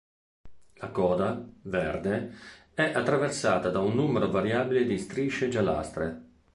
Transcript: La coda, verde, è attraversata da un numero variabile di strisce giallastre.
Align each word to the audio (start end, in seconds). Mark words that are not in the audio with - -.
La 0.79 0.87
coda, 0.87 1.47
verde, 1.61 2.33
è 2.73 2.91
attraversata 2.95 3.69
da 3.69 3.81
un 3.81 3.93
numero 3.93 4.31
variabile 4.31 4.83
di 4.83 4.97
strisce 4.97 5.47
giallastre. 5.47 6.27